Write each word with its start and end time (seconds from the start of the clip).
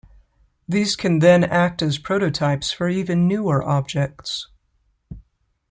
These 0.67 0.95
can 0.95 1.19
then 1.19 1.43
act 1.43 1.83
as 1.83 1.99
prototypes 1.99 2.71
for 2.71 2.89
even 2.89 3.27
newer 3.27 3.61
objects. 3.63 4.47